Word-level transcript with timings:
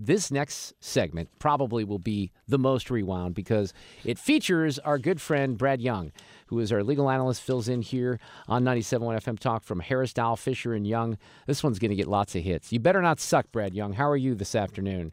this 0.00 0.30
next 0.30 0.72
segment 0.80 1.28
probably 1.38 1.84
will 1.84 1.98
be 1.98 2.32
the 2.48 2.58
most 2.58 2.90
rewound 2.90 3.34
because 3.34 3.74
it 4.02 4.18
features 4.18 4.78
our 4.78 4.98
good 4.98 5.20
friend 5.20 5.58
Brad 5.58 5.80
Young, 5.82 6.10
who 6.46 6.58
is 6.58 6.72
our 6.72 6.82
legal 6.82 7.10
analyst, 7.10 7.42
fills 7.42 7.68
in 7.68 7.82
here 7.82 8.18
on 8.48 8.64
97.1 8.64 9.22
FM 9.22 9.38
Talk 9.38 9.62
from 9.62 9.80
Harris 9.80 10.14
Dow, 10.14 10.34
Fischer, 10.36 10.72
and 10.72 10.86
Young. 10.86 11.18
This 11.46 11.62
one's 11.62 11.78
going 11.78 11.90
to 11.90 11.96
get 11.96 12.08
lots 12.08 12.34
of 12.34 12.42
hits. 12.42 12.72
You 12.72 12.80
better 12.80 13.02
not 13.02 13.20
suck, 13.20 13.52
Brad 13.52 13.74
Young. 13.74 13.92
How 13.92 14.08
are 14.08 14.16
you 14.16 14.34
this 14.34 14.54
afternoon? 14.54 15.12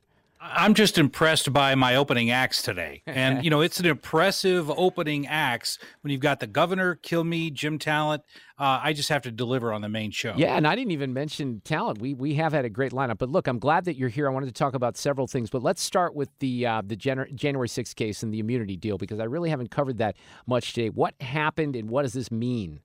I'm 0.51 0.73
just 0.73 0.97
impressed 0.97 1.51
by 1.51 1.75
my 1.75 1.95
opening 1.95 2.31
acts 2.31 2.61
today. 2.61 3.01
And, 3.05 3.43
you 3.43 3.49
know, 3.49 3.61
it's 3.61 3.79
an 3.79 3.85
impressive 3.85 4.69
opening 4.69 5.27
acts 5.27 5.79
when 6.01 6.11
you've 6.11 6.21
got 6.21 6.39
the 6.39 6.47
governor, 6.47 6.95
Kill 6.95 7.23
Me, 7.23 7.51
Jim 7.51 7.79
Talent. 7.79 8.23
Uh, 8.59 8.79
I 8.83 8.93
just 8.93 9.09
have 9.09 9.21
to 9.23 9.31
deliver 9.31 9.71
on 9.71 9.81
the 9.81 9.89
main 9.89 10.09
show. 10.09 10.33
Yeah, 10.35 10.55
and 10.55 10.67
I 10.67 10.75
didn't 10.75 10.91
even 10.91 11.13
mention 11.13 11.61
Talent. 11.63 11.99
We 11.99 12.15
we 12.15 12.33
have 12.35 12.53
had 12.53 12.65
a 12.65 12.69
great 12.69 12.91
lineup. 12.91 13.19
But 13.19 13.29
look, 13.29 13.47
I'm 13.47 13.59
glad 13.59 13.85
that 13.85 13.95
you're 13.97 14.09
here. 14.09 14.27
I 14.27 14.31
wanted 14.31 14.47
to 14.47 14.53
talk 14.53 14.73
about 14.73 14.97
several 14.97 15.27
things, 15.27 15.51
but 15.51 15.61
let's 15.61 15.81
start 15.81 16.15
with 16.15 16.29
the 16.39 16.65
uh, 16.65 16.81
the 16.83 16.95
Jan- 16.95 17.27
January 17.35 17.67
6th 17.67 17.95
case 17.95 18.23
and 18.23 18.33
the 18.33 18.39
immunity 18.39 18.75
deal 18.75 18.97
because 18.97 19.19
I 19.19 19.25
really 19.25 19.51
haven't 19.51 19.69
covered 19.69 19.99
that 19.99 20.15
much 20.47 20.73
today. 20.73 20.89
What 20.89 21.13
happened 21.21 21.75
and 21.75 21.89
what 21.89 22.01
does 22.01 22.13
this 22.13 22.31
mean? 22.31 22.79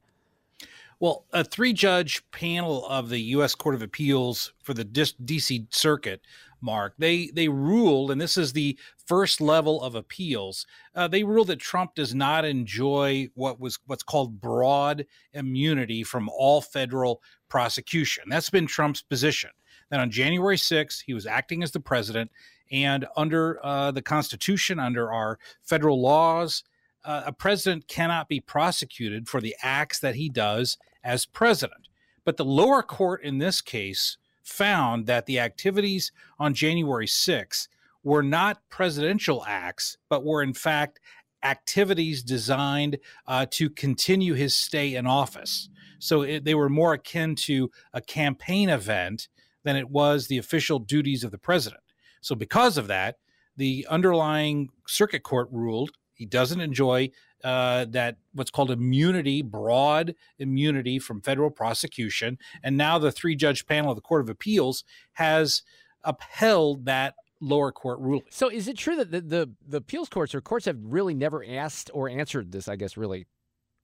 Well, 1.03 1.25
a 1.33 1.43
three 1.43 1.73
judge 1.73 2.23
panel 2.31 2.87
of 2.87 3.09
the 3.09 3.19
U.S. 3.33 3.57
Court 3.57 3.75
of 3.75 3.83
Appeals 3.83 4.53
for 4.63 4.73
the 4.73 4.85
D.C. 4.85 5.67
Circuit 5.71 6.21
Mark. 6.61 6.95
They 6.97 7.27
they 7.35 7.49
ruled, 7.49 8.13
and 8.13 8.21
this 8.21 8.37
is 8.37 8.53
the 8.53 8.79
first 9.05 9.41
level 9.41 9.83
of 9.83 9.97
appeals. 9.97 10.65
Uh, 10.95 11.09
they 11.09 11.25
ruled 11.25 11.49
that 11.49 11.59
Trump 11.59 11.97
does 11.97 12.15
not 12.15 12.45
enjoy 12.45 13.29
what 13.35 13.59
was 13.59 13.81
what's 13.87 14.05
called 14.05 14.41
broad 14.41 15.05
immunity 15.33 16.05
from 16.05 16.29
all 16.29 16.61
federal 16.61 17.21
prosecution. 17.49 18.23
That's 18.29 18.51
been 18.51 18.69
Trump's 18.69 19.03
position. 19.03 19.51
That 19.91 19.99
on 19.99 20.09
January 20.09 20.57
6th, 20.57 21.03
he 21.05 21.15
was 21.15 21.27
acting 21.27 21.65
as 21.65 21.73
the 21.73 21.81
president, 21.81 22.31
and 22.71 23.09
under 23.17 23.59
uh, 23.67 23.91
the 23.91 24.03
Constitution, 24.03 24.79
under 24.79 25.13
our 25.13 25.41
federal 25.63 26.01
laws, 26.01 26.63
uh, 27.05 27.25
a 27.27 27.33
president 27.33 27.89
cannot 27.89 28.29
be 28.29 28.39
prosecuted 28.39 29.29
for 29.29 29.41
the 29.41 29.57
acts 29.65 29.99
that 29.99 30.15
he 30.15 30.29
does 30.29 30.79
as 31.05 31.27
president. 31.27 31.89
But 32.25 32.37
the 32.37 32.45
lower 32.45 32.83
court 32.83 33.23
in 33.23 33.39
this 33.39 33.61
case 33.61 34.17
found 34.43 35.07
that 35.07 35.27
the 35.27 35.39
activities 35.39 36.13
on 36.39 36.55
January 36.55 37.07
6 37.07 37.69
were 38.03 38.23
not 38.23 38.61
presidential 38.69 39.45
acts, 39.47 39.97
but 40.09 40.25
were 40.25 40.43
in 40.43 40.55
fact 40.55 41.01
activities 41.43 42.23
designed 42.23 42.99
uh, 43.27 43.47
to 43.51 43.69
continue 43.69 44.35
his 44.35 44.57
stay 44.57 44.95
in 44.95 45.07
office. 45.07 45.69
So 45.99 46.23
it, 46.23 46.45
they 46.45 46.55
were 46.55 46.69
more 46.69 46.95
akin 46.95 47.35
to 47.37 47.71
a 47.93 48.01
campaign 48.01 48.69
event 48.69 49.29
than 49.65 49.77
it 49.77 49.91
was 49.91 50.27
the 50.27 50.39
official 50.39 50.79
duties 50.79 51.25
of 51.25 51.31
the 51.31 51.39
president. 51.39 51.83
So, 52.21 52.35
because 52.35 52.77
of 52.77 52.89
that, 52.89 53.17
the 53.57 53.87
underlying 53.89 54.69
circuit 54.87 55.23
court 55.23 55.49
ruled 55.51 55.93
he 56.15 56.27
doesn't 56.27 56.61
enjoy 56.61 57.11
uh, 57.45 57.87
that 57.91 58.17
what's 58.33 58.51
called 58.51 58.71
immunity, 58.71 59.43
broad 59.43 60.15
immunity 60.39 60.99
from 60.99 61.21
federal 61.21 61.51
prosecution. 61.51 62.39
And 62.63 62.77
now 62.77 62.99
the 62.99 63.13
three 63.13 63.37
judge 63.37 63.67
panel 63.67 63.91
of 63.91 63.97
the 63.97 64.03
Court 64.03 64.23
of 64.23 64.29
Appeals 64.29 64.85
has 65.15 65.63
upheld 66.05 66.85
that 66.87 67.15
lower 67.41 67.73
court 67.73 67.99
ruling. 67.99 68.23
So 68.31 68.49
is 68.49 68.69
it 68.69 68.77
true 68.77 68.97
that 68.97 69.11
the, 69.11 69.21
the, 69.21 69.51
the 69.67 69.77
appeals 69.79 70.09
courts 70.09 70.35
or 70.35 70.41
courts 70.41 70.67
have 70.67 70.79
really 70.81 71.15
never 71.15 71.45
asked 71.45 71.91
or 71.93 72.09
answered 72.09 72.53
this, 72.53 72.69
I 72.69 72.77
guess, 72.77 72.97
really? 72.97 73.27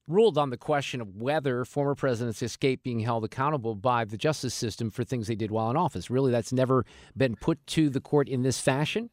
Ruled 0.06 0.38
on 0.38 0.48
the 0.48 0.56
question 0.56 1.02
of 1.02 1.16
whether 1.16 1.64
former 1.66 1.94
presidents 1.94 2.42
escape 2.42 2.82
being 2.82 3.00
held 3.00 3.24
accountable 3.24 3.74
by 3.74 4.06
the 4.06 4.16
justice 4.16 4.54
system 4.54 4.90
for 4.90 5.04
things 5.04 5.26
they 5.26 5.34
did 5.34 5.50
while 5.50 5.70
in 5.70 5.76
office. 5.76 6.08
Really, 6.08 6.32
that's 6.32 6.52
never 6.52 6.86
been 7.14 7.36
put 7.36 7.66
to 7.68 7.90
the 7.90 8.00
court 8.00 8.26
in 8.26 8.42
this 8.42 8.58
fashion? 8.58 9.10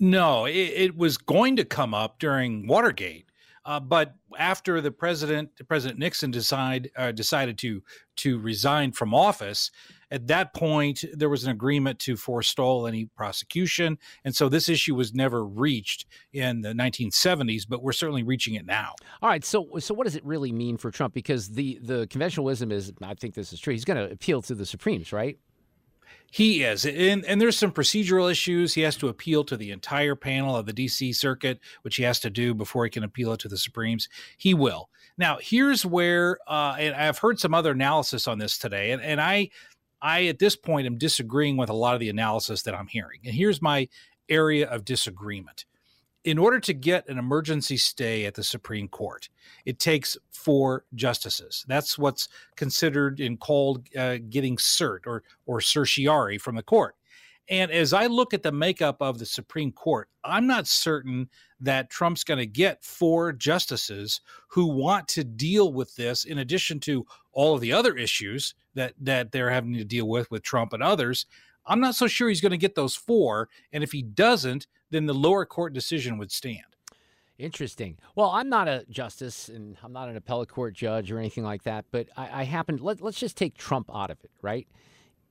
No, 0.00 0.44
it, 0.44 0.52
it 0.52 0.96
was 0.96 1.18
going 1.18 1.54
to 1.56 1.64
come 1.64 1.94
up 1.94 2.18
during 2.18 2.66
Watergate. 2.66 3.27
Uh, 3.64 3.80
but 3.80 4.14
after 4.38 4.80
the 4.80 4.90
president, 4.90 5.50
President 5.68 5.98
Nixon, 5.98 6.30
decide 6.30 6.90
uh, 6.96 7.12
decided 7.12 7.58
to 7.58 7.82
to 8.16 8.38
resign 8.38 8.92
from 8.92 9.14
office, 9.14 9.70
at 10.10 10.26
that 10.26 10.54
point 10.54 11.04
there 11.12 11.28
was 11.28 11.44
an 11.44 11.50
agreement 11.50 11.98
to 12.00 12.16
forestall 12.16 12.86
any 12.86 13.06
prosecution, 13.06 13.98
and 14.24 14.34
so 14.34 14.48
this 14.48 14.68
issue 14.68 14.94
was 14.94 15.14
never 15.14 15.44
reached 15.44 16.06
in 16.32 16.62
the 16.62 16.72
1970s. 16.72 17.62
But 17.68 17.82
we're 17.82 17.92
certainly 17.92 18.22
reaching 18.22 18.54
it 18.54 18.66
now. 18.66 18.94
All 19.22 19.28
right. 19.28 19.44
So 19.44 19.68
so 19.78 19.94
what 19.94 20.04
does 20.04 20.16
it 20.16 20.24
really 20.24 20.52
mean 20.52 20.76
for 20.76 20.90
Trump? 20.90 21.14
Because 21.14 21.50
the 21.50 21.78
the 21.82 22.06
conventional 22.08 22.44
wisdom 22.44 22.72
is, 22.72 22.92
I 23.02 23.14
think 23.14 23.34
this 23.34 23.52
is 23.52 23.60
true. 23.60 23.72
He's 23.72 23.84
going 23.84 23.98
to 24.04 24.12
appeal 24.12 24.42
to 24.42 24.54
the 24.54 24.66
Supremes, 24.66 25.12
right? 25.12 25.38
He 26.30 26.62
is, 26.62 26.84
and 26.84 27.24
and 27.24 27.40
there's 27.40 27.56
some 27.56 27.72
procedural 27.72 28.30
issues. 28.30 28.74
He 28.74 28.82
has 28.82 28.96
to 28.96 29.08
appeal 29.08 29.44
to 29.44 29.56
the 29.56 29.70
entire 29.70 30.14
panel 30.14 30.56
of 30.56 30.66
the 30.66 30.74
D.C. 30.74 31.14
Circuit, 31.14 31.58
which 31.82 31.96
he 31.96 32.02
has 32.02 32.20
to 32.20 32.30
do 32.30 32.54
before 32.54 32.84
he 32.84 32.90
can 32.90 33.02
appeal 33.02 33.32
it 33.32 33.40
to 33.40 33.48
the 33.48 33.56
Supremes. 33.56 34.08
He 34.36 34.52
will. 34.52 34.90
Now, 35.16 35.38
here's 35.40 35.86
where, 35.86 36.38
uh, 36.46 36.76
and 36.78 36.94
I've 36.94 37.18
heard 37.18 37.40
some 37.40 37.54
other 37.54 37.72
analysis 37.72 38.28
on 38.28 38.38
this 38.38 38.58
today, 38.58 38.90
and 38.90 39.00
and 39.00 39.20
I, 39.20 39.48
I 40.02 40.26
at 40.26 40.38
this 40.38 40.54
point 40.54 40.86
am 40.86 40.98
disagreeing 40.98 41.56
with 41.56 41.70
a 41.70 41.74
lot 41.74 41.94
of 41.94 42.00
the 42.00 42.10
analysis 42.10 42.62
that 42.62 42.74
I'm 42.74 42.88
hearing. 42.88 43.20
And 43.24 43.34
here's 43.34 43.62
my 43.62 43.88
area 44.28 44.68
of 44.68 44.84
disagreement 44.84 45.64
in 46.24 46.38
order 46.38 46.60
to 46.60 46.74
get 46.74 47.08
an 47.08 47.18
emergency 47.18 47.76
stay 47.76 48.26
at 48.26 48.34
the 48.34 48.42
Supreme 48.42 48.88
Court, 48.88 49.28
it 49.64 49.78
takes 49.78 50.16
four 50.30 50.84
justices. 50.94 51.64
That's 51.68 51.98
what's 51.98 52.28
considered 52.56 53.20
and 53.20 53.38
called 53.38 53.86
uh, 53.96 54.18
getting 54.28 54.56
cert 54.56 55.06
or 55.06 55.22
or 55.46 55.60
certiorari 55.60 56.38
from 56.38 56.56
the 56.56 56.62
court. 56.62 56.96
And 57.50 57.70
as 57.70 57.94
I 57.94 58.06
look 58.06 58.34
at 58.34 58.42
the 58.42 58.52
makeup 58.52 59.00
of 59.00 59.18
the 59.18 59.24
Supreme 59.24 59.72
Court, 59.72 60.08
I'm 60.22 60.46
not 60.46 60.66
certain 60.66 61.30
that 61.60 61.88
Trump's 61.88 62.22
going 62.22 62.38
to 62.38 62.46
get 62.46 62.84
four 62.84 63.32
justices 63.32 64.20
who 64.48 64.66
want 64.66 65.08
to 65.08 65.24
deal 65.24 65.72
with 65.72 65.94
this 65.96 66.24
in 66.24 66.38
addition 66.38 66.78
to 66.80 67.06
all 67.32 67.54
of 67.54 67.62
the 67.62 67.72
other 67.72 67.96
issues 67.96 68.54
that 68.74 68.92
that 69.00 69.32
they're 69.32 69.50
having 69.50 69.72
to 69.74 69.84
deal 69.84 70.08
with 70.08 70.30
with 70.30 70.42
Trump 70.42 70.72
and 70.74 70.82
others. 70.82 71.24
I'm 71.68 71.80
not 71.80 71.94
so 71.94 72.06
sure 72.06 72.28
he's 72.28 72.40
going 72.40 72.50
to 72.50 72.58
get 72.58 72.74
those 72.74 72.96
four. 72.96 73.48
And 73.72 73.84
if 73.84 73.92
he 73.92 74.02
doesn't, 74.02 74.66
then 74.90 75.06
the 75.06 75.14
lower 75.14 75.44
court 75.44 75.72
decision 75.72 76.18
would 76.18 76.32
stand. 76.32 76.64
Interesting. 77.38 77.98
Well, 78.16 78.30
I'm 78.30 78.48
not 78.48 78.66
a 78.66 78.84
justice 78.90 79.48
and 79.48 79.76
I'm 79.84 79.92
not 79.92 80.08
an 80.08 80.16
appellate 80.16 80.48
court 80.48 80.74
judge 80.74 81.12
or 81.12 81.18
anything 81.20 81.44
like 81.44 81.62
that, 81.62 81.84
but 81.92 82.08
I, 82.16 82.40
I 82.40 82.44
happen, 82.44 82.78
let, 82.78 83.00
let's 83.00 83.20
just 83.20 83.36
take 83.36 83.56
Trump 83.56 83.88
out 83.94 84.10
of 84.10 84.18
it, 84.24 84.30
right? 84.42 84.66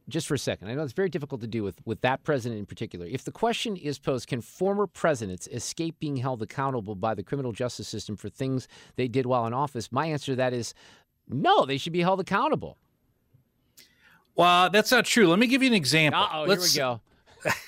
Just 0.08 0.26
for 0.26 0.36
a 0.36 0.40
second. 0.40 0.70
I 0.70 0.74
know 0.74 0.84
it's 0.84 0.94
very 0.94 1.10
difficult 1.10 1.42
to 1.42 1.48
do 1.48 1.64
with, 1.64 1.82
with 1.86 2.00
that 2.02 2.24
president 2.24 2.60
in 2.60 2.66
particular. 2.66 3.06
If 3.06 3.26
the 3.26 3.32
question 3.34 3.76
is 3.76 4.00
posed, 4.00 4.28
can 4.28 4.40
former 4.40 4.88
presidents 4.88 5.50
escape 5.52 6.00
being 6.00 6.16
held 6.16 6.42
accountable 6.42 6.96
by 6.96 7.14
the 7.14 7.24
criminal 7.24 7.52
justice 7.52 7.90
system 7.90 8.16
for 8.16 8.30
things 8.30 8.70
they 8.96 9.10
did 9.10 9.26
while 9.26 9.46
in 9.46 9.54
office? 9.54 9.92
My 9.92 10.06
answer 10.06 10.32
to 10.32 10.36
that 10.38 10.54
is 10.54 10.74
no, 11.28 11.66
they 11.66 11.78
should 11.78 11.92
be 11.92 12.02
held 12.04 12.22
accountable. 12.22 12.78
Well, 14.38 14.70
that's 14.70 14.92
not 14.92 15.06
true. 15.06 15.28
Let 15.28 15.40
me 15.40 15.48
give 15.48 15.64
you 15.64 15.68
an 15.68 15.74
example. 15.74 16.26
oh 16.32 16.46
here 16.46 16.60
we 16.60 16.74
go. 16.76 17.02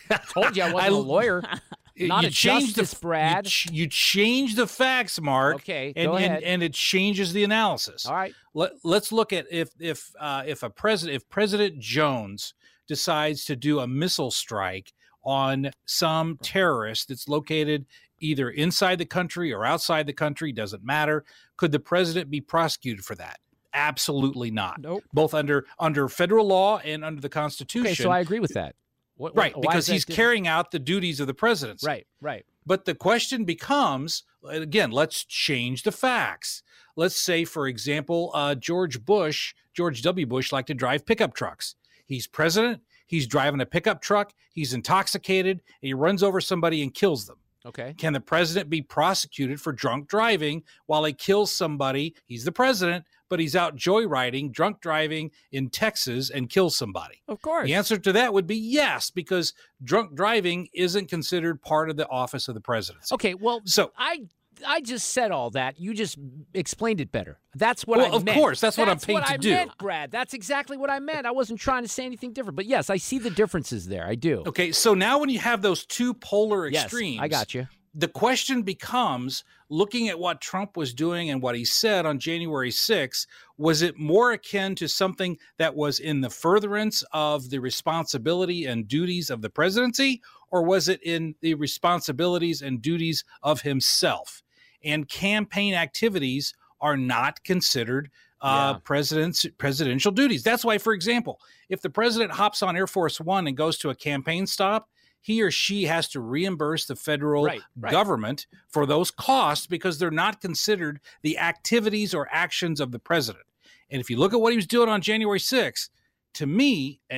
I 0.10 0.20
told 0.30 0.56
you 0.56 0.64
I 0.64 0.74
wasn't 0.74 0.94
I, 0.94 0.96
a 0.96 1.00
lawyer. 1.00 1.44
not 2.08 2.24
you 2.24 2.30
a 2.30 2.32
change 2.32 2.76
justice, 2.76 2.94
the, 2.94 3.00
Brad. 3.02 3.46
You, 3.46 3.50
ch- 3.50 3.72
you 3.72 3.88
change 3.88 4.56
the 4.56 4.68
facts, 4.68 5.20
Mark. 5.20 5.56
Okay, 5.58 5.94
and, 5.96 6.08
go 6.08 6.16
and, 6.16 6.26
ahead. 6.26 6.44
and 6.44 6.64
it 6.64 6.74
changes 6.74 7.34
the 7.34 7.44
analysis. 7.44 8.06
All 8.06 8.16
right. 8.16 8.34
Let, 8.54 8.72
let's 8.84 9.12
look 9.12 9.34
at 9.34 9.48
if 9.52 9.70
if 9.80 10.12
uh, 10.20 10.44
if 10.46 10.64
a 10.64 10.70
president 10.70 11.16
if 11.16 11.30
President 11.30 11.80
Jones 11.80 12.54
decides 12.88 13.46
to 13.46 13.56
do 13.56 13.80
a 13.80 13.88
missile 13.88 14.32
strike 14.32 14.94
on 15.24 15.72
some 15.86 16.38
terrorist 16.42 17.10
that's 17.10 17.28
located 17.28 17.86
either 18.20 18.50
inside 18.50 18.98
the 18.98 19.06
country 19.06 19.54
or 19.54 19.66
outside 19.66 20.08
the 20.08 20.14
country 20.14 20.52
doesn't 20.52 20.84
matter 20.84 21.24
could 21.58 21.72
the 21.72 21.80
president 21.80 22.30
be 22.30 22.42
prosecuted 22.42 23.04
for 23.04 23.16
that 23.16 23.40
absolutely 23.74 24.52
not 24.52 24.80
Nope. 24.82 25.04
both 25.14 25.34
under 25.34 25.66
under 25.80 26.08
federal 26.10 26.46
law 26.48 26.80
and 26.80 27.04
under 27.04 27.22
the 27.22 27.30
constitution 27.30 27.88
Okay, 27.92 27.96
so 27.96 28.10
I 28.12 28.20
agree 28.20 28.40
with 28.40 28.54
that. 28.54 28.76
What, 29.16 29.36
right 29.36 29.56
why 29.56 29.62
because 29.62 29.88
he's 29.88 30.06
different? 30.06 30.16
carrying 30.16 30.48
out 30.48 30.72
the 30.72 30.80
duties 30.80 31.20
of 31.20 31.28
the 31.28 31.34
presidency 31.34 31.86
Right, 31.86 32.08
right. 32.22 32.46
but 32.66 32.86
the 32.86 32.96
question 32.96 33.44
becomes 33.46 34.24
again, 34.50 34.92
let's 34.92 35.26
change 35.26 35.84
the 35.84 35.92
facts. 35.92 36.64
Let's 36.96 37.16
say, 37.18 37.46
for 37.46 37.68
example, 37.68 38.32
uh, 38.34 38.56
George 38.56 39.04
Bush, 39.06 39.54
George 39.74 40.02
W. 40.02 40.26
Bush, 40.26 40.52
liked 40.52 40.68
to 40.68 40.74
drive 40.74 41.06
pickup 41.06 41.34
trucks. 41.34 41.76
He's 42.06 42.28
president. 42.28 42.82
He's 43.06 43.28
driving 43.28 43.60
a 43.62 43.66
pickup 43.66 44.02
truck. 44.02 44.34
He's 44.54 44.74
intoxicated. 44.74 45.62
He 45.82 45.94
runs 45.94 46.24
over 46.24 46.40
somebody 46.42 46.82
and 46.82 46.94
kills 46.94 47.26
them. 47.26 47.38
Okay. 47.70 47.94
Can 47.98 48.14
the 48.14 48.20
president 48.20 48.70
be 48.70 48.82
prosecuted 48.82 49.62
for 49.62 49.72
drunk 49.72 50.08
driving 50.08 50.64
while 50.88 51.04
he 51.06 51.14
kills 51.14 51.52
somebody? 51.52 52.16
He's 52.26 52.44
the 52.44 52.52
president, 52.52 53.06
but 53.30 53.40
he's 53.40 53.56
out 53.56 53.76
joyriding, 53.76 54.52
drunk 54.52 54.82
driving 54.82 55.32
in 55.52 55.70
Texas 55.70 56.30
and 56.30 56.50
kills 56.50 56.76
somebody. 56.76 57.22
Of 57.28 57.42
course. 57.42 57.66
The 57.68 57.76
answer 57.76 57.98
to 57.98 58.12
that 58.14 58.34
would 58.34 58.48
be 58.48 58.58
yes, 58.58 59.12
because 59.12 59.54
drunk 59.84 60.16
driving 60.16 60.68
isn't 60.74 61.08
considered 61.10 61.62
part 61.62 61.90
of 61.90 61.96
the 61.98 62.08
office 62.10 62.48
of 62.48 62.56
the 62.56 62.62
presidency. 62.62 63.14
Okay, 63.16 63.36
well, 63.36 63.62
So- 63.66 63.92
I 63.98 64.26
I 64.66 64.82
just 64.82 65.10
said 65.10 65.32
all 65.32 65.50
that. 65.52 65.80
You 65.80 65.94
just 65.94 66.18
explained 66.54 67.02
it 67.02 67.12
better. 67.12 67.40
That's 67.56 67.86
what 67.88 68.00
Well, 68.00 68.14
I 68.14 68.16
of 68.16 68.26
meant. 68.26 68.38
Of 68.38 68.42
course, 68.42 68.62
that's 68.62 68.78
what 68.78 68.90
I'm 68.90 69.00
paid 69.00 69.14
what 69.14 69.26
to 69.26 69.34
I 69.34 69.38
do. 69.38 69.52
Meant, 69.52 69.78
Brad. 69.78 70.12
That's 70.12 70.34
exactly 70.34 70.78
what 70.78 70.90
I 70.90 71.00
meant. 71.00 71.26
I 71.26 71.32
wasn't 71.32 71.60
trying 71.60 71.84
to 71.84 71.90
say 71.90 72.06
anything 72.06 72.34
different. 72.34 72.56
But 72.56 72.66
yes, 72.66 72.90
I 72.90 72.98
see 72.98 73.20
the 73.20 73.30
differences 73.30 73.88
there. 73.88 74.06
I 74.08 74.16
do. 74.16 74.44
Okay, 74.48 74.72
so 74.72 74.94
now 74.94 75.20
when 75.20 75.30
you 75.30 75.40
have 75.40 75.62
those 75.62 75.86
two 75.86 76.14
polar 76.14 76.68
extremes, 76.68 77.16
Yes, 77.16 77.24
I 77.24 77.28
got 77.28 77.54
you. 77.54 77.68
the 77.96 78.08
question 78.08 78.62
becomes 78.62 79.44
looking 79.72 80.10
at 80.10 80.18
what 80.20 80.42
Trump 80.42 80.76
was 80.78 80.94
doing 80.94 81.30
and 81.30 81.42
what 81.42 81.56
he 81.56 81.64
said 81.66 82.06
on 82.06 82.18
January 82.20 82.72
6th, 82.72 83.28
was 83.58 83.82
it 83.84 83.98
more 84.00 84.32
akin 84.32 84.74
to 84.76 84.88
something 84.88 85.38
that 85.58 85.76
was 85.76 86.00
in 86.00 86.22
the 86.22 86.30
furtherance 86.30 87.04
of 87.14 87.50
the 87.52 87.60
responsibility 87.60 88.66
and 88.66 88.88
duties 88.88 89.30
of 89.30 89.42
the 89.42 89.50
presidency, 89.50 90.22
or 90.52 90.64
was 90.64 90.88
it 90.90 91.00
in 91.04 91.36
the 91.42 91.54
responsibilities 91.54 92.62
and 92.64 92.82
duties 92.82 93.24
of 93.44 93.62
himself? 93.62 94.42
And 94.84 95.08
campaign 95.10 95.74
activities 95.74 96.54
are 96.82 96.98
not 96.98 97.44
considered 97.44 98.10
uh, 98.42 98.76
Yeah. 98.76 98.80
president's 98.86 99.46
presidential 99.58 100.12
duties. 100.14 100.44
That's 100.44 100.64
why, 100.64 100.78
for 100.78 100.94
example, 100.94 101.42
if 101.68 101.82
the 101.82 101.90
president 101.90 102.32
hops 102.32 102.64
on 102.64 102.78
Air 102.78 102.88
Force 102.88 103.20
One 103.20 103.48
and 103.48 103.58
goes 103.58 103.78
to 103.80 103.90
a 103.90 103.96
campaign 103.96 104.48
stop, 104.48 104.90
he 105.20 105.42
or 105.42 105.52
she 105.52 105.84
has 105.84 106.08
to 106.10 106.22
reimburse 106.22 106.86
the 106.86 106.96
federal 106.96 107.44
Right, 107.44 107.62
right. 107.76 107.92
government 107.92 108.48
for 108.70 108.86
those 108.86 109.12
costs 109.12 109.68
because 109.68 110.00
they're 110.00 110.10
not 110.10 110.40
considered 110.40 111.02
the 111.22 111.38
activities 111.38 112.14
or 112.14 112.30
actions 112.32 112.80
of 112.80 112.94
the 112.94 113.00
president. 113.00 113.44
And 113.90 114.00
if 114.00 114.10
you 114.10 114.16
look 114.18 114.32
at 114.34 114.40
what 114.40 114.54
he 114.54 114.56
was 114.56 114.68
doing 114.68 114.88
on 114.88 115.02
January 115.02 115.40
6th, 115.40 115.90
to 116.36 116.46
me, 116.46 117.02
uh, 117.12 117.16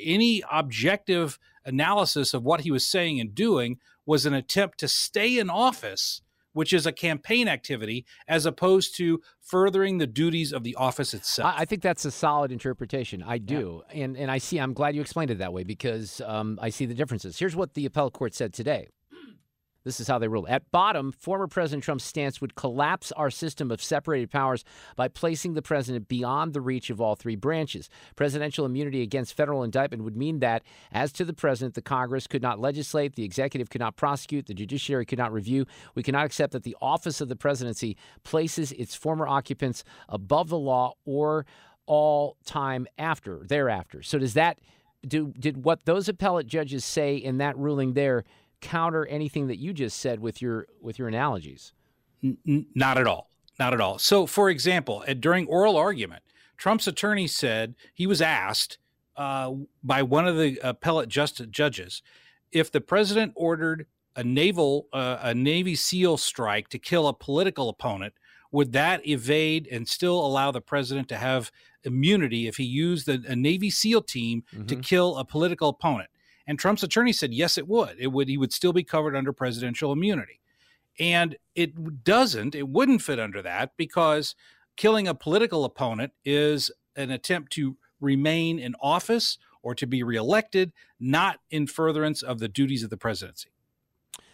any 0.00 0.44
objective 0.52 1.38
analysis 1.64 2.32
of 2.34 2.44
what 2.44 2.60
he 2.60 2.70
was 2.70 2.86
saying 2.86 3.18
and 3.18 3.34
doing 3.34 3.78
was 4.06 4.24
an 4.26 4.34
attempt 4.34 4.78
to 4.78 4.86
stay 4.86 5.38
in 5.38 5.50
office, 5.50 6.20
which 6.54 6.72
is 6.72 6.86
a 6.86 6.92
campaign 6.92 7.46
activity, 7.46 8.06
as 8.26 8.46
opposed 8.46 8.96
to 8.96 9.20
furthering 9.40 9.98
the 9.98 10.06
duties 10.06 10.52
of 10.52 10.64
the 10.64 10.74
office 10.76 11.12
itself. 11.12 11.54
I, 11.54 11.62
I 11.62 11.64
think 11.66 11.82
that's 11.82 12.06
a 12.06 12.10
solid 12.10 12.50
interpretation. 12.50 13.22
I 13.22 13.36
do, 13.38 13.82
and 13.92 14.16
and 14.16 14.30
I 14.30 14.38
see. 14.38 14.58
I'm 14.58 14.72
glad 14.72 14.94
you 14.94 15.02
explained 15.02 15.30
it 15.30 15.38
that 15.38 15.52
way 15.52 15.64
because 15.64 16.22
um, 16.24 16.58
I 16.62 16.70
see 16.70 16.86
the 16.86 16.94
differences. 16.94 17.38
Here's 17.38 17.54
what 17.54 17.74
the 17.74 17.84
appellate 17.84 18.14
court 18.14 18.34
said 18.34 18.54
today. 18.54 18.88
This 19.84 20.00
is 20.00 20.08
how 20.08 20.18
they 20.18 20.28
ruled. 20.28 20.48
At 20.48 20.70
bottom, 20.70 21.12
former 21.12 21.46
President 21.46 21.84
Trump's 21.84 22.04
stance 22.04 22.40
would 22.40 22.54
collapse 22.54 23.12
our 23.12 23.30
system 23.30 23.70
of 23.70 23.82
separated 23.82 24.30
powers 24.30 24.64
by 24.96 25.08
placing 25.08 25.54
the 25.54 25.62
president 25.62 26.08
beyond 26.08 26.54
the 26.54 26.60
reach 26.62 26.88
of 26.88 27.00
all 27.00 27.14
three 27.14 27.36
branches. 27.36 27.90
Presidential 28.16 28.64
immunity 28.64 29.02
against 29.02 29.36
federal 29.36 29.62
indictment 29.62 30.02
would 30.02 30.16
mean 30.16 30.38
that, 30.40 30.62
as 30.90 31.12
to 31.12 31.24
the 31.24 31.34
president, 31.34 31.74
the 31.74 31.82
Congress 31.82 32.26
could 32.26 32.42
not 32.42 32.58
legislate, 32.58 33.14
the 33.14 33.24
executive 33.24 33.68
could 33.68 33.80
not 33.80 33.96
prosecute, 33.96 34.46
the 34.46 34.54
judiciary 34.54 35.04
could 35.04 35.18
not 35.18 35.32
review. 35.32 35.66
We 35.94 36.02
cannot 36.02 36.24
accept 36.24 36.52
that 36.52 36.62
the 36.62 36.76
office 36.80 37.20
of 37.20 37.28
the 37.28 37.36
presidency 37.36 37.96
places 38.22 38.72
its 38.72 38.94
former 38.94 39.28
occupants 39.28 39.84
above 40.08 40.48
the 40.48 40.58
law 40.58 40.94
or 41.04 41.44
all 41.86 42.38
time 42.46 42.86
after 42.96 43.42
thereafter. 43.46 44.02
So 44.02 44.18
does 44.18 44.32
that 44.34 44.58
do 45.06 45.34
did 45.38 45.64
what 45.64 45.84
those 45.84 46.08
appellate 46.08 46.46
judges 46.46 46.82
say 46.82 47.16
in 47.16 47.36
that 47.36 47.58
ruling 47.58 47.92
there 47.92 48.24
counter 48.64 49.06
anything 49.06 49.46
that 49.46 49.58
you 49.58 49.72
just 49.72 49.98
said 50.00 50.18
with 50.18 50.42
your 50.42 50.66
with 50.80 50.98
your 50.98 51.06
analogies? 51.06 51.72
N- 52.22 52.66
not 52.74 52.98
at 52.98 53.06
all. 53.06 53.28
Not 53.58 53.72
at 53.72 53.80
all. 53.80 53.98
So, 53.98 54.26
for 54.26 54.50
example, 54.50 55.04
at, 55.06 55.20
during 55.20 55.46
oral 55.46 55.76
argument, 55.76 56.24
Trump's 56.56 56.88
attorney 56.88 57.28
said 57.28 57.74
he 57.92 58.06
was 58.06 58.20
asked 58.20 58.78
uh, 59.16 59.52
by 59.82 60.02
one 60.02 60.26
of 60.26 60.36
the 60.36 60.58
appellate 60.62 61.08
just 61.08 61.48
judges 61.50 62.02
if 62.50 62.72
the 62.72 62.80
president 62.80 63.32
ordered 63.36 63.86
a 64.16 64.24
naval 64.24 64.86
uh, 64.92 65.18
a 65.20 65.34
Navy 65.34 65.74
SEAL 65.74 66.16
strike 66.16 66.68
to 66.68 66.78
kill 66.78 67.08
a 67.08 67.12
political 67.12 67.68
opponent, 67.68 68.14
would 68.52 68.72
that 68.72 69.06
evade 69.06 69.68
and 69.70 69.88
still 69.88 70.24
allow 70.24 70.52
the 70.52 70.60
president 70.60 71.08
to 71.08 71.16
have 71.16 71.50
immunity 71.82 72.46
if 72.46 72.56
he 72.56 72.64
used 72.64 73.08
a, 73.08 73.20
a 73.26 73.36
Navy 73.36 73.70
SEAL 73.70 74.02
team 74.02 74.44
to 74.68 74.76
kill 74.76 75.16
a 75.16 75.24
political 75.24 75.68
opponent? 75.68 76.08
And 76.46 76.58
Trump's 76.58 76.82
attorney 76.82 77.12
said 77.12 77.32
yes, 77.32 77.56
it 77.56 77.68
would. 77.68 77.96
It 77.98 78.08
would. 78.08 78.28
He 78.28 78.38
would 78.38 78.52
still 78.52 78.72
be 78.72 78.84
covered 78.84 79.16
under 79.16 79.32
presidential 79.32 79.92
immunity. 79.92 80.40
And 80.98 81.36
it 81.54 82.04
doesn't, 82.04 82.54
it 82.54 82.68
wouldn't 82.68 83.02
fit 83.02 83.18
under 83.18 83.42
that 83.42 83.72
because 83.76 84.34
killing 84.76 85.08
a 85.08 85.14
political 85.14 85.64
opponent 85.64 86.12
is 86.24 86.70
an 86.96 87.10
attempt 87.10 87.52
to 87.52 87.76
remain 88.00 88.58
in 88.58 88.74
office 88.80 89.38
or 89.62 89.74
to 89.74 89.86
be 89.86 90.02
reelected, 90.02 90.72
not 91.00 91.40
in 91.50 91.66
furtherance 91.66 92.22
of 92.22 92.38
the 92.38 92.48
duties 92.48 92.82
of 92.82 92.90
the 92.90 92.96
presidency. 92.96 93.48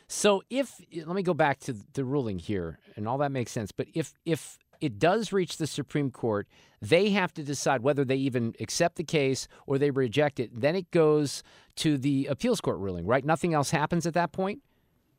So 0.08 0.42
if 0.50 0.74
let 1.06 1.14
me 1.14 1.22
go 1.22 1.34
back 1.34 1.60
to 1.60 1.76
the 1.92 2.04
ruling 2.04 2.40
here, 2.40 2.80
and 2.96 3.06
all 3.06 3.18
that 3.18 3.30
makes 3.30 3.52
sense. 3.52 3.70
But 3.70 3.86
if 3.94 4.12
if 4.24 4.58
it 4.80 4.98
does 4.98 5.32
reach 5.32 5.56
the 5.56 5.66
Supreme 5.66 6.10
Court, 6.10 6.46
they 6.80 7.10
have 7.10 7.32
to 7.34 7.42
decide 7.42 7.82
whether 7.82 8.04
they 8.04 8.16
even 8.16 8.54
accept 8.60 8.96
the 8.96 9.04
case 9.04 9.46
or 9.66 9.78
they 9.78 9.90
reject 9.90 10.40
it. 10.40 10.50
Then 10.58 10.74
it 10.74 10.90
goes 10.90 11.42
to 11.76 11.98
the 11.98 12.26
appeals 12.26 12.60
court 12.60 12.78
ruling, 12.78 13.06
right? 13.06 13.24
Nothing 13.24 13.54
else 13.54 13.70
happens 13.70 14.06
at 14.06 14.14
that 14.14 14.32
point. 14.32 14.60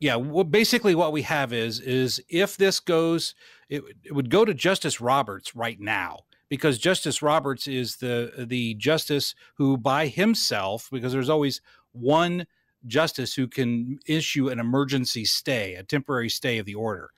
Yeah, 0.00 0.16
well, 0.16 0.44
basically 0.44 0.96
what 0.96 1.12
we 1.12 1.22
have 1.22 1.52
is 1.52 1.78
is 1.78 2.20
if 2.28 2.56
this 2.56 2.80
goes, 2.80 3.36
it, 3.68 3.84
it 4.02 4.12
would 4.12 4.30
go 4.30 4.44
to 4.44 4.52
Justice 4.52 5.00
Roberts 5.00 5.54
right 5.54 5.78
now 5.78 6.20
because 6.48 6.78
Justice 6.78 7.22
Roberts 7.22 7.68
is 7.68 7.96
the 7.96 8.32
the 8.36 8.74
justice 8.74 9.36
who 9.54 9.76
by 9.76 10.08
himself, 10.08 10.88
because 10.90 11.12
there's 11.12 11.28
always 11.28 11.60
one 11.92 12.46
justice 12.86 13.34
who 13.34 13.46
can 13.46 14.00
issue 14.06 14.48
an 14.48 14.58
emergency 14.58 15.24
stay, 15.24 15.74
a 15.74 15.84
temporary 15.84 16.28
stay 16.28 16.58
of 16.58 16.66
the 16.66 16.74
order. 16.74 17.10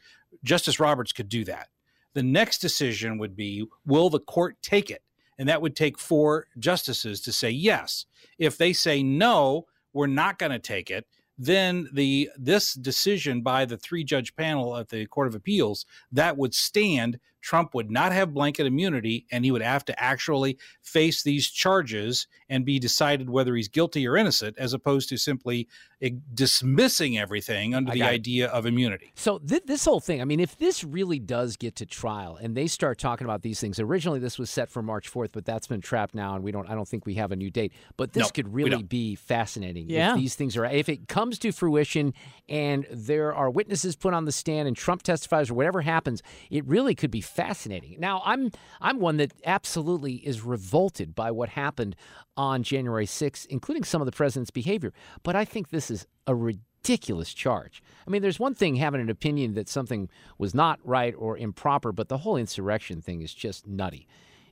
Justice 0.43 0.79
Roberts 0.79 1.13
could 1.13 1.29
do 1.29 1.43
that. 1.47 1.69
The 2.15 2.23
next 2.23 2.59
decision 2.59 3.19
would 3.19 3.37
be 3.37 3.67
will 3.85 4.11
the 4.11 4.21
court 4.21 4.57
take 4.63 4.91
it? 4.91 5.03
And 5.39 5.49
that 5.49 5.61
would 5.61 5.77
take 5.77 5.99
four 5.99 6.47
justices 6.59 7.21
to 7.23 7.33
say 7.33 7.51
yes. 7.51 8.07
If 8.39 8.57
they 8.57 8.73
say 8.73 9.03
no, 9.03 9.67
we're 9.93 10.07
not 10.07 10.39
going 10.39 10.53
to 10.53 10.59
take 10.59 10.91
it, 10.91 11.07
then 11.37 11.89
the 11.93 12.31
this 12.37 12.75
decision 12.75 13.43
by 13.43 13.65
the 13.65 13.77
three 13.77 14.05
judge 14.05 14.37
panel 14.37 14.77
at 14.77 14.89
the 14.89 15.07
Court 15.07 15.27
of 15.27 15.35
Appeals 15.35 15.85
that 16.13 16.37
would 16.37 16.55
stand. 16.55 17.19
Trump 17.45 17.75
would 17.75 17.91
not 17.91 18.11
have 18.11 18.33
blanket 18.33 18.65
immunity, 18.67 19.27
and 19.31 19.45
he 19.45 19.51
would 19.51 19.61
have 19.61 19.85
to 19.85 20.03
actually 20.03 20.57
face 20.81 21.23
these 21.23 21.51
charges 21.51 22.27
and 22.49 22.65
be 22.65 22.79
decided 22.79 23.29
whether 23.29 23.55
he's 23.55 23.69
guilty 23.69 24.09
or 24.09 24.17
innocent, 24.17 24.57
as 24.59 24.73
opposed 24.73 25.11
to 25.11 25.19
simply 25.19 25.69
eh, 26.01 26.09
dismissing 26.33 27.19
everything 27.19 27.75
under 27.75 27.93
the 27.93 27.99
got 27.99 28.13
it. 28.13 28.15
idea 28.15 28.49
of 28.49 28.65
immunity. 28.65 29.13
So 29.15 29.39
th- 29.41 29.65
this 29.67 29.85
whole 29.85 30.01
thing, 30.01 30.23
I 30.23 30.25
mean, 30.25 30.41
if 30.41 30.57
this 30.57 30.83
really 30.83 31.19
does 31.19 31.59
get 31.59 31.77
to 31.77 31.87
trial 31.87 32.39
and 32.41 32.57
they 32.57 32.67
start 32.67 32.99
talking 32.99 33.27
about 33.27 33.43
these 33.43 33.61
things, 33.61 33.79
originally 33.79 34.21
this 34.21 34.39
was 34.39 34.49
set 34.49 34.71
for 34.71 34.83
March 34.83 35.13
4th, 35.13 35.31
but 35.33 35.45
that's 35.45 35.67
been 35.67 35.83
trapped 35.83 36.15
now, 36.15 36.35
and 36.35 36.43
we 36.43 36.51
don't. 36.51 36.69
I 36.71 36.75
don't 36.75 36.89
think 36.89 37.05
we 37.05 37.15
have 37.17 37.31
a 37.31 37.37
new 37.37 37.51
date. 37.51 37.75
But 37.99 38.15
this 38.15 38.23
No, 38.23 38.29
could 38.31 38.55
really 38.55 38.83
be 38.83 39.17
fascinating. 39.17 39.91
Yeah. 39.91 40.13
If 40.13 40.19
these 40.19 40.35
things 40.35 40.57
are, 40.57 40.65
if 40.65 40.89
it 40.89 41.09
comes 41.09 41.39
to 41.41 41.53
fruition, 41.53 42.15
and 42.49 42.87
there 42.91 43.35
are 43.35 43.51
witnesses 43.51 43.97
put 43.97 44.15
on 44.15 44.25
the 44.25 44.33
stand, 44.33 44.67
and 44.67 44.75
Trump 44.75 45.03
testifies, 45.03 45.51
or 45.51 45.55
whatever 45.55 45.83
happens, 45.83 46.23
it 46.51 46.65
really 46.67 46.95
could 46.95 47.11
be 47.11 47.21
fascinating. 47.35 47.97
Now, 47.99 48.23
I'm 48.25 48.53
I'm 48.81 49.01
one 49.01 49.17
that 49.17 49.33
absolutely 49.45 50.15
is 50.15 50.43
revolted 50.43 51.15
by 51.15 51.31
what 51.31 51.51
happened 51.51 51.97
on 52.37 52.63
January 52.63 53.07
6th, 53.07 53.47
including 53.47 53.85
some 53.85 54.01
of 54.01 54.07
the 54.07 54.13
president's 54.13 54.51
behavior. 54.51 54.93
But 55.23 55.37
I 55.37 55.45
think 55.45 55.71
this 55.71 55.91
is 55.91 56.07
a 56.27 56.35
ridiculous 56.35 57.35
charge. 57.35 57.83
I 58.07 58.11
mean, 58.11 58.23
there's 58.23 58.39
one 58.41 58.55
thing 58.55 58.77
having 58.77 59.01
an 59.01 59.11
opinion 59.11 59.55
that 59.55 59.69
something 59.69 60.09
was 60.39 60.55
not 60.55 60.79
right 60.85 61.15
or 61.19 61.37
improper, 61.37 61.93
but 61.93 62.09
the 62.09 62.19
whole 62.19 62.37
insurrection 62.37 63.03
thing 63.03 63.21
is 63.21 63.35
just 63.35 63.67
nutty. 63.67 64.07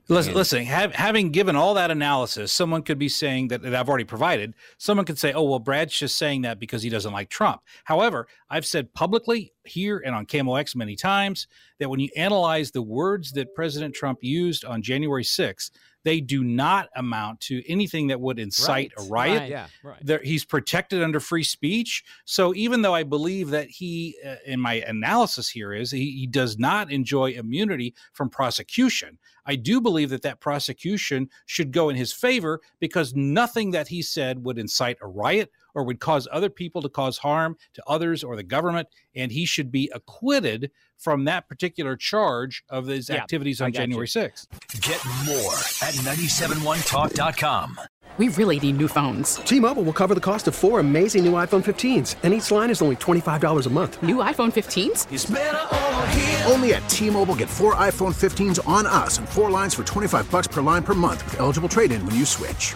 Listen, 0.09 0.33
listen 0.33 0.65
have, 0.65 0.93
having 0.93 1.29
given 1.31 1.55
all 1.55 1.73
that 1.75 1.89
analysis, 1.89 2.51
someone 2.51 2.83
could 2.83 2.99
be 2.99 3.07
saying 3.07 3.47
that, 3.47 3.61
that 3.61 3.73
I've 3.73 3.87
already 3.87 4.03
provided. 4.03 4.53
Someone 4.77 5.05
could 5.05 5.17
say, 5.17 5.31
oh, 5.31 5.43
well, 5.43 5.59
Brad's 5.59 5.97
just 5.97 6.17
saying 6.17 6.41
that 6.41 6.59
because 6.59 6.83
he 6.83 6.89
doesn't 6.89 7.13
like 7.13 7.29
Trump. 7.29 7.61
However, 7.85 8.27
I've 8.49 8.65
said 8.65 8.93
publicly 8.93 9.53
here 9.63 10.01
and 10.05 10.13
on 10.13 10.25
KMOX 10.25 10.75
many 10.75 10.97
times 10.97 11.47
that 11.79 11.89
when 11.89 12.01
you 12.01 12.09
analyze 12.17 12.71
the 12.71 12.81
words 12.81 13.31
that 13.33 13.55
President 13.55 13.95
Trump 13.95 14.19
used 14.21 14.65
on 14.65 14.81
January 14.81 15.23
6th, 15.23 15.71
they 16.03 16.19
do 16.19 16.43
not 16.43 16.89
amount 16.95 17.39
to 17.41 17.63
anything 17.69 18.07
that 18.07 18.19
would 18.19 18.39
incite 18.39 18.91
right. 18.97 19.05
a 19.05 19.09
riot. 19.09 19.39
Right. 19.41 19.49
Yeah, 19.49 19.67
right. 19.83 20.05
There, 20.05 20.21
he's 20.23 20.45
protected 20.45 21.01
under 21.01 21.19
free 21.19 21.43
speech. 21.43 22.03
So 22.25 22.53
even 22.55 22.81
though 22.81 22.93
I 22.93 23.03
believe 23.03 23.49
that 23.51 23.69
he, 23.69 24.15
uh, 24.25 24.35
in 24.45 24.59
my 24.59 24.75
analysis 24.87 25.49
here, 25.49 25.73
is 25.73 25.91
he, 25.91 26.11
he 26.11 26.27
does 26.27 26.59
not 26.59 26.91
enjoy 26.91 27.31
immunity 27.31 27.93
from 28.13 28.29
prosecution. 28.29 29.17
I 29.45 29.55
do 29.55 29.81
believe 29.81 30.09
that 30.09 30.21
that 30.21 30.39
prosecution 30.39 31.29
should 31.45 31.71
go 31.71 31.89
in 31.89 31.95
his 31.95 32.13
favor 32.13 32.61
because 32.79 33.13
nothing 33.15 33.71
that 33.71 33.87
he 33.87 34.01
said 34.01 34.43
would 34.43 34.57
incite 34.57 34.97
a 35.01 35.07
riot 35.07 35.51
or 35.73 35.83
would 35.83 35.99
cause 35.99 36.27
other 36.31 36.49
people 36.49 36.81
to 36.81 36.89
cause 36.89 37.17
harm 37.17 37.57
to 37.73 37.83
others 37.87 38.23
or 38.23 38.35
the 38.35 38.43
government. 38.43 38.87
And 39.15 39.31
he 39.31 39.45
should 39.45 39.71
be 39.71 39.91
acquitted 39.93 40.71
from 40.97 41.25
that 41.25 41.47
particular 41.47 41.95
charge 41.95 42.63
of 42.69 42.87
his 42.87 43.09
yeah, 43.09 43.15
activities 43.15 43.61
on 43.61 43.71
January 43.73 44.07
you. 44.13 44.21
6th. 44.21 44.47
Get 44.81 45.03
more 45.25 45.53
at 45.81 45.93
971talk.com. 45.95 47.79
We 48.19 48.29
really 48.29 48.59
need 48.59 48.77
new 48.77 48.87
phones. 48.87 49.37
T-Mobile 49.37 49.81
will 49.81 49.93
cover 49.93 50.13
the 50.13 50.21
cost 50.21 50.47
of 50.47 50.53
four 50.53 50.79
amazing 50.79 51.25
new 51.25 51.33
iPhone 51.33 51.63
15s, 51.63 52.17
and 52.21 52.31
each 52.31 52.51
line 52.51 52.69
is 52.69 52.79
only 52.83 52.95
$25 52.97 53.65
a 53.65 53.69
month. 53.71 54.03
New 54.03 54.17
iPhone 54.17 54.53
15s? 54.53 56.51
Only 56.51 56.75
at 56.75 56.87
T-Mobile 56.89 57.33
get 57.35 57.49
four 57.49 57.73
iPhone 57.73 58.13
15s 58.13 58.65
on 58.67 58.85
us 58.85 59.17
and 59.17 59.27
four 59.27 59.49
lines 59.49 59.73
for 59.73 59.83
25 59.83 60.29
bucks 60.29 60.47
per 60.47 60.61
line 60.61 60.83
per 60.83 60.93
month 60.93 61.25
with 61.25 61.39
eligible 61.39 61.69
trade-in 61.69 62.05
when 62.05 62.13
you 62.13 62.25
switch. 62.25 62.75